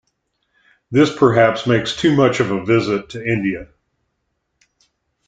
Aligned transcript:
This 0.89 1.15
perhaps 1.15 1.67
makes 1.67 1.95
too 1.95 2.15
much 2.15 2.39
of 2.39 2.49
a 2.49 2.65
visit 2.65 3.09
to 3.09 3.23
India. 3.23 3.67